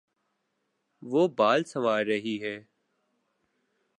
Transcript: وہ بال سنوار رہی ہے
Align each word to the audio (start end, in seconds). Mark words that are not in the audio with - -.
وہ 1.03 1.27
بال 1.27 1.63
سنوار 1.63 2.05
رہی 2.05 2.41
ہے 2.41 2.57